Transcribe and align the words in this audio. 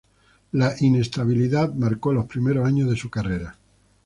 La 0.53 0.73
inestabilidad 0.79 1.75
marcó 1.75 2.11
los 2.11 2.25
primeros 2.25 2.65
años 2.65 2.89
de 2.89 2.95
su 2.97 3.11
carrera. 3.11 3.55